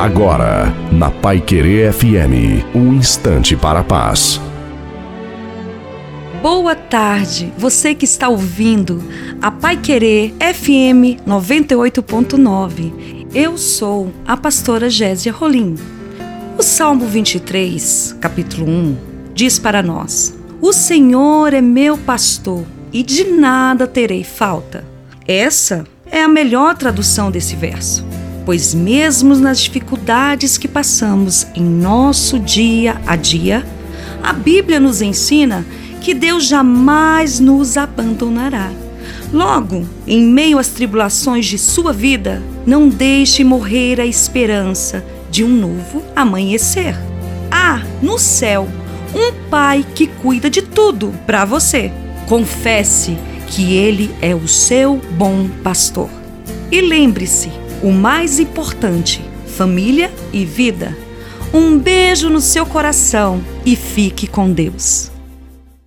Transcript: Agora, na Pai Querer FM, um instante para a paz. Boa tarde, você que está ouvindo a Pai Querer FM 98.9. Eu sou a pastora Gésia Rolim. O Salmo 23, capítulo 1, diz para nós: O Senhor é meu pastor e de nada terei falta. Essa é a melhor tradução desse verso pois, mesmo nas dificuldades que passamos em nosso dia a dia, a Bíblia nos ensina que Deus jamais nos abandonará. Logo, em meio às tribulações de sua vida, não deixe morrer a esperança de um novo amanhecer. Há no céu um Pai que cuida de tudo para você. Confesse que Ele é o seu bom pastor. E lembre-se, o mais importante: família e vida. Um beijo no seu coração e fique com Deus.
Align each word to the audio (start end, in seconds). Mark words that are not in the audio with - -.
Agora, 0.00 0.74
na 0.90 1.10
Pai 1.10 1.42
Querer 1.42 1.92
FM, 1.92 2.64
um 2.74 2.94
instante 2.94 3.54
para 3.54 3.80
a 3.80 3.84
paz. 3.84 4.40
Boa 6.40 6.74
tarde, 6.74 7.52
você 7.58 7.94
que 7.94 8.06
está 8.06 8.30
ouvindo 8.30 9.04
a 9.42 9.50
Pai 9.50 9.76
Querer 9.76 10.32
FM 10.40 11.20
98.9. 11.28 13.26
Eu 13.34 13.58
sou 13.58 14.10
a 14.26 14.38
pastora 14.38 14.88
Gésia 14.88 15.32
Rolim. 15.32 15.74
O 16.56 16.62
Salmo 16.62 17.04
23, 17.04 18.16
capítulo 18.22 18.70
1, 18.70 18.96
diz 19.34 19.58
para 19.58 19.82
nós: 19.82 20.34
O 20.62 20.72
Senhor 20.72 21.52
é 21.52 21.60
meu 21.60 21.98
pastor 21.98 22.64
e 22.90 23.02
de 23.02 23.24
nada 23.24 23.86
terei 23.86 24.24
falta. 24.24 24.82
Essa 25.28 25.84
é 26.10 26.22
a 26.22 26.28
melhor 26.28 26.74
tradução 26.74 27.30
desse 27.30 27.54
verso 27.54 28.09
pois, 28.44 28.74
mesmo 28.74 29.34
nas 29.36 29.60
dificuldades 29.60 30.58
que 30.58 30.68
passamos 30.68 31.46
em 31.54 31.62
nosso 31.62 32.38
dia 32.38 33.00
a 33.06 33.16
dia, 33.16 33.64
a 34.22 34.32
Bíblia 34.32 34.78
nos 34.78 35.00
ensina 35.00 35.64
que 36.00 36.14
Deus 36.14 36.46
jamais 36.46 37.40
nos 37.40 37.76
abandonará. 37.76 38.70
Logo, 39.32 39.86
em 40.06 40.22
meio 40.24 40.58
às 40.58 40.68
tribulações 40.68 41.46
de 41.46 41.58
sua 41.58 41.92
vida, 41.92 42.42
não 42.66 42.88
deixe 42.88 43.44
morrer 43.44 44.00
a 44.00 44.06
esperança 44.06 45.04
de 45.30 45.44
um 45.44 45.48
novo 45.48 46.02
amanhecer. 46.16 46.96
Há 47.50 47.82
no 48.02 48.18
céu 48.18 48.68
um 49.14 49.48
Pai 49.50 49.84
que 49.94 50.06
cuida 50.06 50.48
de 50.48 50.62
tudo 50.62 51.12
para 51.26 51.44
você. 51.44 51.90
Confesse 52.28 53.16
que 53.48 53.74
Ele 53.74 54.14
é 54.22 54.34
o 54.34 54.46
seu 54.46 55.00
bom 55.18 55.48
pastor. 55.62 56.08
E 56.70 56.80
lembre-se, 56.80 57.50
o 57.82 57.90
mais 57.90 58.38
importante: 58.38 59.22
família 59.46 60.10
e 60.32 60.44
vida. 60.44 60.96
Um 61.52 61.78
beijo 61.78 62.30
no 62.30 62.40
seu 62.40 62.64
coração 62.64 63.42
e 63.64 63.74
fique 63.74 64.26
com 64.26 64.52
Deus. 64.52 65.10